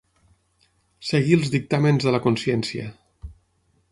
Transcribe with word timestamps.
Seguir 1.09 1.37
els 1.41 1.51
dictàmens 1.57 2.07
de 2.09 2.15
la 2.17 2.23
consciència. 2.25 2.89